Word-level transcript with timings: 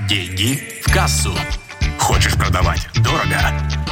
Деньги 0.00 0.58
в 0.82 0.92
кассу. 0.92 1.30
Хочешь 2.00 2.34
продавать 2.34 2.88
дорого? 2.96 3.38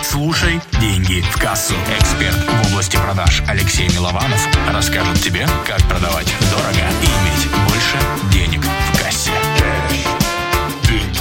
Слушай 0.02 0.60
«Деньги 0.80 1.20
в 1.20 1.40
кассу». 1.40 1.74
Эксперт 1.96 2.34
в 2.34 2.72
области 2.72 2.96
продаж 2.96 3.40
Алексей 3.48 3.88
Милованов 3.88 4.48
расскажет 4.74 5.22
тебе, 5.22 5.46
как 5.64 5.78
продавать 5.88 6.26
дорого 6.50 6.90
и 7.02 7.06
иметь 7.06 7.48
больше 7.68 7.98
денег 8.32 8.64
в 8.64 8.98
кассе. 9.00 9.30
Деньги 10.88 11.18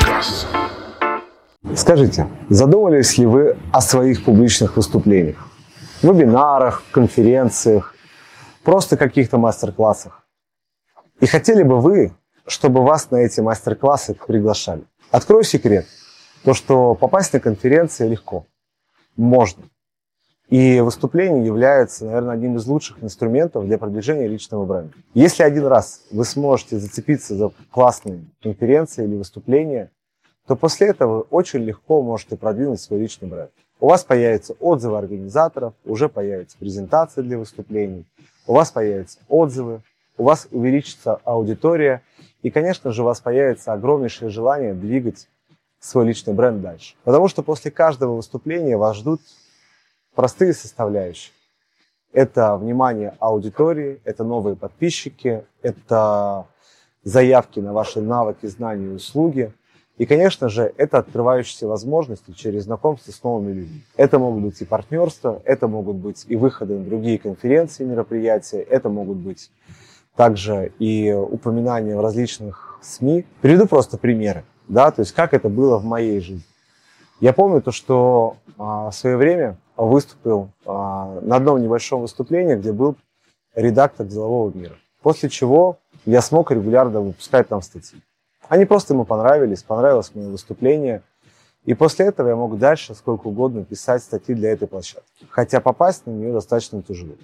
в 0.00 0.04
кассу. 0.06 0.46
Скажите, 1.76 2.28
задумывались 2.48 3.18
ли 3.18 3.26
вы 3.26 3.58
о 3.72 3.82
своих 3.82 4.24
публичных 4.24 4.76
выступлениях? 4.76 5.36
Вебинарах, 6.00 6.82
конференциях, 6.92 7.94
просто 8.64 8.96
каких-то 8.96 9.36
мастер-классах? 9.36 10.26
И 11.20 11.26
хотели 11.26 11.62
бы 11.62 11.78
вы, 11.78 12.14
чтобы 12.46 12.82
вас 12.82 13.10
на 13.10 13.16
эти 13.16 13.40
мастер-классы 13.40 14.14
приглашали? 14.14 14.84
Открою 15.10 15.44
секрет. 15.44 15.86
То, 16.44 16.54
что 16.54 16.94
попасть 16.94 17.32
на 17.32 17.40
конференции 17.40 18.08
легко. 18.08 18.46
Можно. 19.16 19.64
И 20.48 20.80
выступление 20.80 21.46
является, 21.46 22.04
наверное, 22.04 22.34
одним 22.34 22.56
из 22.56 22.66
лучших 22.66 23.02
инструментов 23.02 23.64
для 23.64 23.78
продвижения 23.78 24.26
личного 24.26 24.66
бренда. 24.66 24.92
Если 25.14 25.42
один 25.42 25.66
раз 25.66 26.02
вы 26.10 26.24
сможете 26.24 26.78
зацепиться 26.78 27.34
за 27.34 27.50
классные 27.70 28.24
конференции 28.42 29.04
или 29.04 29.16
выступления, 29.16 29.90
то 30.46 30.56
после 30.56 30.88
этого 30.88 31.18
вы 31.18 31.20
очень 31.30 31.60
легко 31.60 32.02
можете 32.02 32.36
продвинуть 32.36 32.80
свой 32.80 33.00
личный 33.00 33.28
бренд. 33.28 33.50
У 33.80 33.88
вас 33.88 34.04
появятся 34.04 34.54
отзывы 34.60 34.98
организаторов, 34.98 35.74
уже 35.84 36.08
появится 36.08 36.58
презентация 36.58 37.24
для 37.24 37.38
выступлений, 37.38 38.04
у 38.46 38.52
вас 38.52 38.70
появятся 38.70 39.20
отзывы, 39.28 39.80
у 40.18 40.24
вас 40.24 40.48
увеличится 40.50 41.14
аудитория, 41.24 42.02
и, 42.42 42.50
конечно 42.50 42.90
же, 42.90 43.02
у 43.02 43.04
вас 43.04 43.20
появится 43.20 43.72
огромнейшее 43.72 44.30
желание 44.30 44.74
двигать 44.74 45.28
свой 45.78 46.06
личный 46.06 46.34
бренд 46.34 46.60
дальше. 46.60 46.94
Потому 47.04 47.28
что 47.28 47.42
после 47.42 47.70
каждого 47.70 48.16
выступления 48.16 48.76
вас 48.76 48.96
ждут 48.96 49.20
простые 50.14 50.52
составляющие. 50.52 51.32
Это 52.12 52.56
внимание 52.56 53.14
аудитории, 53.20 54.00
это 54.04 54.22
новые 54.22 54.54
подписчики, 54.54 55.44
это 55.62 56.46
заявки 57.02 57.58
на 57.60 57.72
ваши 57.72 58.00
навыки, 58.00 58.46
знания 58.46 58.86
и 58.86 58.94
услуги. 58.96 59.52
И, 59.98 60.06
конечно 60.06 60.48
же, 60.48 60.72
это 60.76 60.98
открывающиеся 60.98 61.66
возможности 61.66 62.32
через 62.32 62.64
знакомство 62.64 63.12
с 63.12 63.22
новыми 63.22 63.52
людьми. 63.52 63.82
Это 63.96 64.18
могут 64.18 64.42
быть 64.42 64.60
и 64.60 64.64
партнерства, 64.64 65.40
это 65.44 65.68
могут 65.68 65.96
быть 65.96 66.24
и 66.28 66.36
выходы 66.36 66.78
на 66.78 66.84
другие 66.84 67.18
конференции, 67.18 67.84
мероприятия, 67.84 68.60
это 68.60 68.88
могут 68.88 69.18
быть 69.18 69.50
также 70.16 70.72
и 70.78 71.12
упоминания 71.12 71.96
в 71.96 72.00
различных 72.00 72.78
СМИ. 72.82 73.24
Приведу 73.40 73.66
просто 73.66 73.98
примеры, 73.98 74.44
да, 74.68 74.90
то 74.90 75.00
есть 75.00 75.12
как 75.12 75.34
это 75.34 75.48
было 75.48 75.78
в 75.78 75.84
моей 75.84 76.20
жизни. 76.20 76.44
Я 77.20 77.32
помню 77.32 77.62
то, 77.62 77.70
что 77.70 78.36
а, 78.58 78.90
в 78.90 78.94
свое 78.94 79.16
время 79.16 79.56
выступил 79.76 80.50
а, 80.66 81.20
на 81.20 81.36
одном 81.36 81.62
небольшом 81.62 82.02
выступлении, 82.02 82.56
где 82.56 82.72
был 82.72 82.96
редактор 83.54 84.06
делового 84.06 84.52
мира. 84.56 84.76
После 85.02 85.28
чего 85.28 85.78
я 86.04 86.20
смог 86.20 86.50
регулярно 86.50 87.00
выпускать 87.00 87.48
там 87.48 87.62
статьи. 87.62 88.00
Они 88.48 88.64
просто 88.64 88.94
ему 88.94 89.04
понравились, 89.04 89.62
понравилось 89.62 90.12
мое 90.14 90.28
выступление. 90.28 91.02
И 91.64 91.74
после 91.74 92.06
этого 92.06 92.28
я 92.28 92.36
мог 92.36 92.58
дальше 92.58 92.94
сколько 92.94 93.28
угодно 93.28 93.64
писать 93.64 94.02
статьи 94.02 94.34
для 94.34 94.50
этой 94.50 94.66
площадки. 94.66 95.26
Хотя 95.30 95.60
попасть 95.60 96.06
на 96.06 96.10
нее 96.10 96.32
достаточно 96.32 96.82
тяжело. 96.82 97.14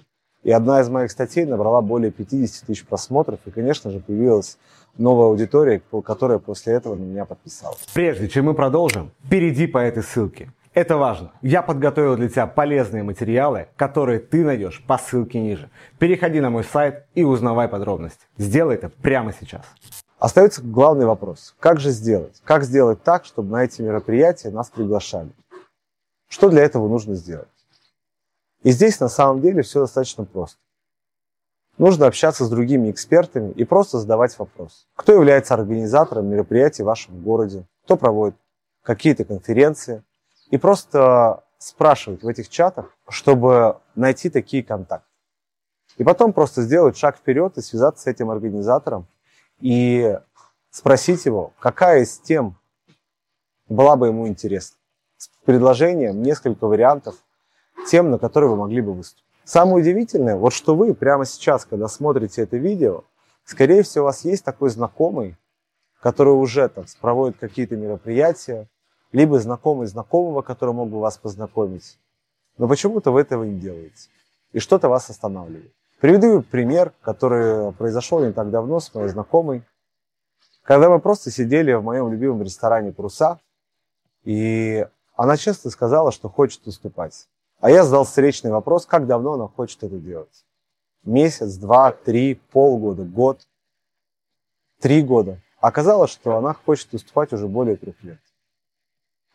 И 0.43 0.51
одна 0.51 0.81
из 0.81 0.89
моих 0.89 1.11
статей 1.11 1.45
набрала 1.45 1.81
более 1.81 2.11
50 2.11 2.65
тысяч 2.65 2.85
просмотров, 2.85 3.39
и, 3.45 3.51
конечно 3.51 3.91
же, 3.91 3.99
появилась 3.99 4.57
новая 4.97 5.27
аудитория, 5.27 5.81
которая 6.03 6.39
после 6.39 6.73
этого 6.73 6.95
на 6.95 7.03
меня 7.03 7.25
подписалась. 7.25 7.79
Прежде 7.93 8.29
чем 8.29 8.45
мы 8.45 8.53
продолжим, 8.53 9.11
перейди 9.29 9.67
по 9.67 9.79
этой 9.79 10.03
ссылке. 10.03 10.51
Это 10.73 10.97
важно. 10.97 11.31
Я 11.41 11.61
подготовил 11.61 12.15
для 12.15 12.29
тебя 12.29 12.45
полезные 12.47 13.03
материалы, 13.03 13.67
которые 13.75 14.19
ты 14.19 14.45
найдешь 14.45 14.83
по 14.87 14.97
ссылке 14.97 15.39
ниже. 15.39 15.69
Переходи 15.97 16.39
на 16.39 16.51
мой 16.51 16.63
сайт 16.63 17.05
и 17.15 17.23
узнавай 17.23 17.67
подробности. 17.67 18.21
Сделай 18.37 18.75
это 18.75 18.89
прямо 18.89 19.33
сейчас. 19.33 19.65
Остается 20.19 20.61
главный 20.61 21.05
вопрос. 21.05 21.55
Как 21.59 21.79
же 21.79 21.89
сделать? 21.89 22.41
Как 22.45 22.63
сделать 22.63 23.03
так, 23.03 23.25
чтобы 23.25 23.51
на 23.51 23.63
эти 23.63 23.81
мероприятия 23.81 24.51
нас 24.51 24.69
приглашали? 24.69 25.31
Что 26.27 26.49
для 26.49 26.61
этого 26.61 26.87
нужно 26.87 27.15
сделать? 27.15 27.47
И 28.63 28.71
здесь 28.71 28.99
на 28.99 29.09
самом 29.09 29.41
деле 29.41 29.61
все 29.61 29.81
достаточно 29.81 30.25
просто. 30.25 30.59
Нужно 31.77 32.07
общаться 32.07 32.43
с 32.43 32.49
другими 32.49 32.91
экспертами 32.91 33.51
и 33.51 33.63
просто 33.63 33.99
задавать 33.99 34.37
вопрос. 34.37 34.87
Кто 34.95 35.13
является 35.13 35.53
организатором 35.53 36.27
мероприятий 36.27 36.83
в 36.83 36.87
вашем 36.87 37.21
городе? 37.21 37.65
Кто 37.85 37.95
проводит 37.95 38.35
какие-то 38.83 39.23
конференции? 39.23 40.03
И 40.49 40.57
просто 40.57 41.43
спрашивать 41.57 42.23
в 42.23 42.27
этих 42.27 42.49
чатах, 42.49 42.93
чтобы 43.07 43.77
найти 43.95 44.29
такие 44.29 44.61
контакты. 44.61 45.07
И 45.97 46.03
потом 46.03 46.33
просто 46.33 46.63
сделать 46.63 46.97
шаг 46.97 47.17
вперед 47.17 47.57
и 47.57 47.61
связаться 47.61 48.03
с 48.03 48.07
этим 48.07 48.29
организатором 48.29 49.07
и 49.59 50.17
спросить 50.69 51.25
его, 51.25 51.53
какая 51.59 52.03
из 52.03 52.17
тем 52.19 52.57
была 53.69 53.95
бы 53.95 54.07
ему 54.07 54.27
интересна. 54.27 54.77
С 55.17 55.29
предложением 55.45 56.21
несколько 56.23 56.67
вариантов 56.67 57.15
тем, 57.89 58.11
на 58.11 58.19
которые 58.19 58.51
вы 58.51 58.55
могли 58.55 58.81
бы 58.81 58.93
выступить. 58.93 59.25
Самое 59.43 59.77
удивительное, 59.77 60.35
вот 60.35 60.53
что 60.53 60.75
вы 60.75 60.93
прямо 60.93 61.25
сейчас, 61.25 61.65
когда 61.65 61.87
смотрите 61.87 62.43
это 62.43 62.57
видео, 62.57 63.03
скорее 63.45 63.81
всего, 63.81 64.03
у 64.03 64.05
вас 64.05 64.23
есть 64.23 64.45
такой 64.45 64.69
знакомый, 64.69 65.35
который 65.99 66.33
уже 66.33 66.69
там 66.69 66.85
проводит 67.01 67.39
какие-то 67.39 67.75
мероприятия, 67.75 68.67
либо 69.11 69.39
знакомый 69.39 69.87
знакомого, 69.87 70.43
который 70.43 70.75
мог 70.75 70.89
бы 70.89 70.99
вас 70.99 71.17
познакомить. 71.17 71.97
Но 72.59 72.67
почему-то 72.67 73.11
вы 73.11 73.21
этого 73.21 73.43
не 73.43 73.59
делаете. 73.59 74.09
И 74.51 74.59
что-то 74.59 74.87
вас 74.87 75.09
останавливает. 75.09 75.73
Приведу 75.99 76.43
пример, 76.43 76.93
который 77.01 77.71
произошел 77.73 78.23
не 78.23 78.31
так 78.31 78.51
давно 78.51 78.79
с 78.79 78.93
моей 78.93 79.09
знакомой. 79.09 79.63
Когда 80.61 80.89
мы 80.89 80.99
просто 80.99 81.31
сидели 81.31 81.73
в 81.73 81.83
моем 81.83 82.11
любимом 82.11 82.43
ресторане 82.43 82.91
«Пруса», 82.91 83.39
и 84.23 84.85
она 85.15 85.37
честно 85.37 85.71
сказала, 85.71 86.11
что 86.11 86.29
хочет 86.29 86.65
выступать. 86.67 87.27
А 87.59 87.69
я 87.69 87.83
задал 87.83 88.05
встречный 88.05 88.51
вопрос, 88.51 88.85
как 88.85 89.05
давно 89.05 89.33
она 89.33 89.47
хочет 89.47 89.83
это 89.83 89.97
делать. 89.97 90.45
Месяц, 91.03 91.55
два, 91.55 91.91
три, 91.91 92.35
полгода, 92.35 93.03
год, 93.03 93.41
три 94.79 95.01
года. 95.01 95.41
Оказалось, 95.59 96.11
что 96.11 96.37
она 96.37 96.53
хочет 96.53 96.91
выступать 96.93 97.33
уже 97.33 97.47
более 97.47 97.75
трех 97.75 98.01
лет. 98.01 98.19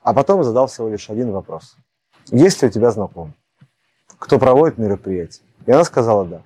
А 0.03 0.15
потом 0.15 0.43
задал 0.43 0.69
всего 0.69 0.89
лишь 0.89 1.11
один 1.11 1.33
вопрос. 1.33 1.77
Есть 2.27 2.63
ли 2.63 2.69
у 2.69 2.71
тебя 2.71 2.91
знакомый, 2.91 3.35
кто 4.19 4.39
проводит 4.39 4.79
мероприятие? 4.79 5.45
И 5.67 5.73
она 5.73 5.85
сказала 5.85 6.25
«да». 6.25 6.43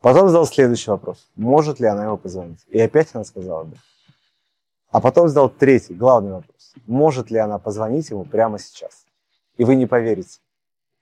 Потом 0.00 0.28
задал 0.28 0.46
следующий 0.46 0.92
вопрос. 0.92 1.28
Может 1.34 1.80
ли 1.80 1.86
она 1.86 2.04
его 2.04 2.16
позвонить? 2.16 2.64
И 2.68 2.78
опять 2.78 3.08
она 3.14 3.24
сказала 3.24 3.64
«да». 3.64 3.76
А 4.90 5.00
потом 5.00 5.26
задал 5.26 5.50
третий, 5.50 5.94
главный 5.94 6.32
вопрос. 6.32 6.74
Может 6.86 7.32
ли 7.32 7.38
она 7.38 7.58
позвонить 7.58 8.10
ему 8.10 8.24
прямо 8.24 8.60
сейчас? 8.60 9.06
И 9.56 9.64
вы 9.64 9.74
не 9.74 9.86
поверите 9.86 10.38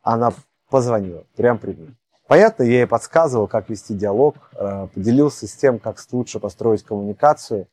она 0.06 0.32
позвонила 0.70 1.24
прямо 1.34 1.58
при 1.58 1.72
мне. 1.72 1.94
Понятно, 2.28 2.62
я 2.62 2.78
ей 2.78 2.86
подсказывал, 2.86 3.48
как 3.48 3.68
вести 3.68 3.92
диалог, 3.92 4.36
э, 4.52 4.86
поделился 4.94 5.48
с 5.48 5.54
тем, 5.56 5.80
как 5.80 5.98
лучше 6.12 6.38
построить 6.38 6.84
коммуникацию. 6.84 7.66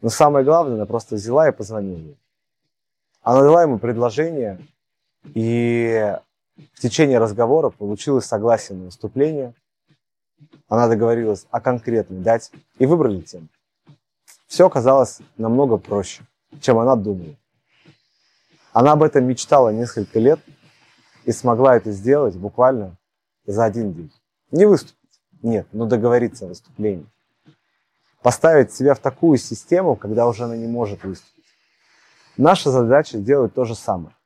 Но 0.00 0.08
самое 0.08 0.46
главное, 0.46 0.76
она 0.76 0.86
просто 0.86 1.16
взяла 1.16 1.46
и 1.46 1.52
позвонила 1.52 1.98
ей. 1.98 2.18
Она 3.22 3.42
дала 3.42 3.62
ему 3.62 3.78
предложение, 3.78 4.66
и 5.34 6.16
в 6.74 6.80
течение 6.80 7.18
разговора 7.18 7.68
получилось 7.68 8.24
согласие 8.24 8.78
на 8.78 8.86
выступление. 8.86 9.52
Она 10.68 10.88
договорилась 10.88 11.46
о 11.50 11.60
конкретной 11.60 12.20
дате 12.20 12.50
и 12.78 12.86
выбрали 12.86 13.20
тему. 13.20 13.48
Все 14.46 14.66
оказалось 14.66 15.18
намного 15.36 15.76
проще, 15.76 16.22
чем 16.62 16.78
она 16.78 16.96
думала. 16.96 17.34
Она 18.72 18.92
об 18.92 19.02
этом 19.02 19.26
мечтала 19.26 19.68
несколько 19.68 20.18
лет– 20.18 20.40
и 21.28 21.32
смогла 21.32 21.76
это 21.76 21.92
сделать 21.92 22.36
буквально 22.36 22.96
за 23.44 23.66
один 23.66 23.92
день. 23.92 24.10
Не 24.50 24.64
выступить, 24.64 25.20
нет, 25.42 25.66
но 25.72 25.84
договориться 25.84 26.46
о 26.46 26.48
выступлении. 26.48 27.06
Поставить 28.22 28.72
себя 28.72 28.94
в 28.94 28.98
такую 28.98 29.36
систему, 29.36 29.94
когда 29.94 30.26
уже 30.26 30.44
она 30.44 30.56
не 30.56 30.66
может 30.66 31.04
выступить. 31.04 31.44
Наша 32.38 32.70
задача 32.70 33.18
сделать 33.18 33.52
то 33.52 33.66
же 33.66 33.74
самое. 33.74 34.16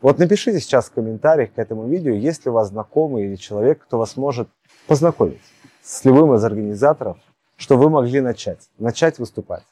Вот 0.00 0.18
напишите 0.18 0.58
сейчас 0.58 0.86
в 0.86 0.92
комментариях 0.92 1.52
к 1.52 1.58
этому 1.58 1.86
видео, 1.86 2.12
есть 2.14 2.44
ли 2.44 2.50
у 2.50 2.54
вас 2.54 2.70
знакомый 2.70 3.26
или 3.26 3.36
человек, 3.36 3.84
кто 3.84 3.96
вас 3.96 4.16
может 4.16 4.48
познакомить 4.88 5.40
с 5.84 6.04
любым 6.04 6.34
из 6.34 6.42
организаторов, 6.42 7.18
что 7.54 7.78
вы 7.78 7.90
могли 7.90 8.20
начать, 8.20 8.68
начать 8.76 9.20
выступать. 9.20 9.62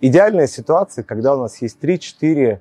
Идеальная 0.00 0.46
ситуация, 0.46 1.02
когда 1.02 1.34
у 1.34 1.40
нас 1.40 1.60
есть 1.60 1.82
3-4 1.82 2.52
а, 2.52 2.60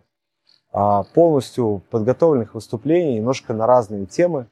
полностью 1.13 1.83
подготовленных 1.91 2.55
выступлений 2.55 3.15
немножко 3.15 3.53
на 3.53 3.67
разные 3.67 4.07
темы, 4.07 4.47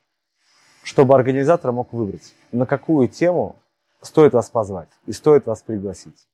чтобы 0.83 1.15
организатор 1.15 1.71
мог 1.71 1.91
выбрать, 1.93 2.33
на 2.51 2.65
какую 2.65 3.07
тему 3.07 3.55
стоит 4.01 4.33
вас 4.33 4.49
позвать 4.49 4.89
и 5.05 5.11
стоит 5.11 5.47
вас 5.47 5.61
пригласить. 5.61 6.27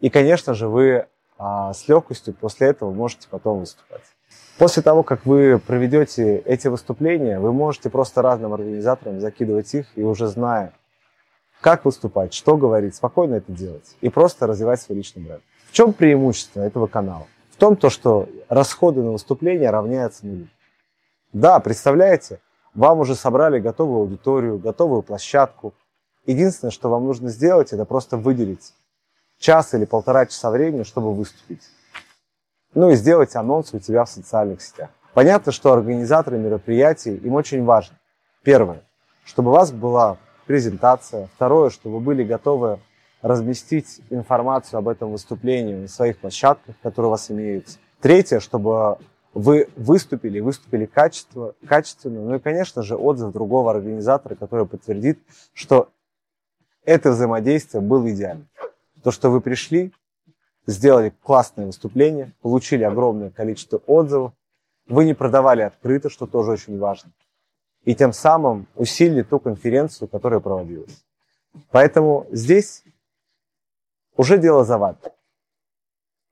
И, 0.00 0.10
конечно 0.10 0.54
же, 0.54 0.68
вы 0.68 1.06
а, 1.38 1.72
с 1.72 1.88
легкостью 1.88 2.34
после 2.34 2.68
этого 2.68 2.92
можете 2.92 3.28
потом 3.28 3.60
выступать. 3.60 4.02
После 4.58 4.82
того, 4.82 5.02
как 5.02 5.26
вы 5.26 5.58
проведете 5.58 6.38
эти 6.38 6.68
выступления, 6.68 7.38
вы 7.38 7.52
можете 7.52 7.90
просто 7.90 8.22
разным 8.22 8.54
организаторам 8.54 9.20
закидывать 9.20 9.74
их 9.74 9.86
и 9.96 10.02
уже 10.02 10.28
зная, 10.28 10.72
как 11.60 11.84
выступать, 11.84 12.32
что 12.32 12.56
говорить, 12.56 12.94
спокойно 12.94 13.34
это 13.34 13.52
делать 13.52 13.96
и 14.00 14.08
просто 14.08 14.46
развивать 14.46 14.80
свой 14.80 14.96
личный 14.96 15.22
бренд. 15.22 15.42
В 15.68 15.72
чем 15.72 15.92
преимущество 15.92 16.60
этого 16.62 16.86
канала? 16.86 17.26
В 17.56 17.58
том, 17.58 17.74
то, 17.76 17.88
что 17.88 18.28
расходы 18.50 19.02
на 19.02 19.12
выступление 19.12 19.70
равняются 19.70 20.26
нулю. 20.26 20.48
Да, 21.32 21.58
представляете, 21.58 22.40
вам 22.74 23.00
уже 23.00 23.14
собрали 23.14 23.60
готовую 23.60 24.00
аудиторию, 24.00 24.58
готовую 24.58 25.00
площадку. 25.00 25.72
Единственное, 26.26 26.70
что 26.70 26.90
вам 26.90 27.06
нужно 27.06 27.30
сделать, 27.30 27.72
это 27.72 27.86
просто 27.86 28.18
выделить 28.18 28.74
час 29.38 29.72
или 29.72 29.86
полтора 29.86 30.26
часа 30.26 30.50
времени, 30.50 30.82
чтобы 30.82 31.14
выступить. 31.14 31.62
Ну 32.74 32.90
и 32.90 32.94
сделать 32.94 33.34
анонс 33.36 33.72
у 33.72 33.78
тебя 33.78 34.04
в 34.04 34.10
социальных 34.10 34.60
сетях. 34.60 34.90
Понятно, 35.14 35.50
что 35.50 35.72
организаторы 35.72 36.36
мероприятий, 36.36 37.16
им 37.16 37.32
очень 37.32 37.64
важно. 37.64 37.96
Первое, 38.42 38.82
чтобы 39.24 39.50
у 39.50 39.54
вас 39.54 39.72
была 39.72 40.18
презентация. 40.44 41.30
Второе, 41.36 41.70
чтобы 41.70 41.96
вы 41.96 42.00
были 42.04 42.22
готовы 42.22 42.80
разместить 43.26 44.00
информацию 44.10 44.78
об 44.78 44.86
этом 44.86 45.10
выступлении 45.10 45.74
на 45.74 45.88
своих 45.88 46.18
площадках, 46.18 46.76
которые 46.80 47.08
у 47.08 47.10
вас 47.10 47.28
имеются. 47.28 47.78
Третье, 48.00 48.38
чтобы 48.38 48.98
вы 49.34 49.68
выступили, 49.74 50.38
выступили 50.38 50.86
качество, 50.86 51.56
качественно. 51.66 52.22
Ну 52.22 52.36
и, 52.36 52.38
конечно 52.38 52.82
же, 52.82 52.94
отзыв 52.94 53.32
другого 53.32 53.72
организатора, 53.72 54.36
который 54.36 54.64
подтвердит, 54.64 55.18
что 55.52 55.88
это 56.84 57.10
взаимодействие 57.10 57.80
было 57.80 58.08
идеальным. 58.12 58.48
То, 59.02 59.10
что 59.10 59.28
вы 59.28 59.40
пришли, 59.40 59.92
сделали 60.68 61.12
классное 61.24 61.66
выступление, 61.66 62.32
получили 62.42 62.84
огромное 62.84 63.30
количество 63.30 63.78
отзывов, 63.88 64.34
вы 64.86 65.04
не 65.04 65.14
продавали 65.14 65.62
открыто, 65.62 66.10
что 66.10 66.26
тоже 66.28 66.52
очень 66.52 66.78
важно, 66.78 67.10
и 67.84 67.92
тем 67.92 68.12
самым 68.12 68.68
усилили 68.76 69.22
ту 69.22 69.40
конференцию, 69.40 70.06
которая 70.06 70.38
проводилась. 70.38 71.04
Поэтому 71.72 72.28
здесь 72.30 72.84
уже 74.16 74.38
дело 74.38 74.64
за 74.64 74.78
вами. 74.78 74.98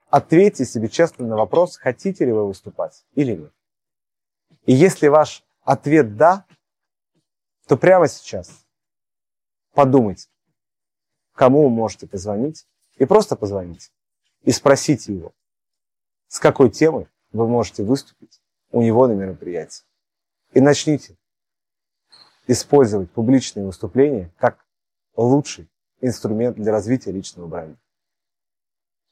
Ответьте 0.08 0.64
себе 0.64 0.88
честно 0.88 1.26
на 1.26 1.36
вопрос, 1.36 1.76
хотите 1.76 2.24
ли 2.24 2.32
вы 2.32 2.46
выступать 2.46 3.04
или 3.14 3.34
нет. 3.34 3.52
И 4.66 4.72
если 4.72 5.08
ваш 5.08 5.44
ответ 5.62 6.16
«да», 6.16 6.46
то 7.66 7.76
прямо 7.76 8.08
сейчас 8.08 8.64
подумайте, 9.72 10.28
кому 11.32 11.64
вы 11.64 11.70
можете 11.70 12.06
позвонить, 12.06 12.66
и 12.96 13.06
просто 13.06 13.36
позвоните. 13.36 13.90
И 14.42 14.52
спросите 14.52 15.14
его, 15.14 15.32
с 16.28 16.38
какой 16.38 16.70
темой 16.70 17.08
вы 17.32 17.48
можете 17.48 17.82
выступить 17.82 18.40
у 18.70 18.82
него 18.82 19.08
на 19.08 19.12
мероприятии. 19.12 19.84
И 20.52 20.60
начните 20.60 21.16
использовать 22.46 23.10
публичные 23.10 23.66
выступления 23.66 24.32
как 24.38 24.64
лучший 25.16 25.68
инструмент 26.06 26.56
для 26.56 26.72
развития 26.72 27.12
личного 27.12 27.46
бренда. 27.46 27.76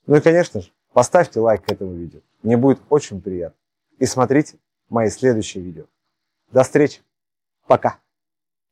Ну 0.07 0.17
и, 0.17 0.21
конечно 0.21 0.61
же, 0.61 0.73
поставьте 0.93 1.41
лайк 1.41 1.63
этому 1.71 1.95
видео. 1.95 2.21
Мне 2.43 2.57
будет 2.57 2.81
очень 2.89 3.21
приятно. 3.21 3.59
И 3.99 4.07
смотрите 4.07 4.59
мои 4.89 5.09
следующие 5.09 5.63
видео. 5.63 5.87
До 6.51 6.65
встречи. 6.65 7.01
Пока. 7.67 7.99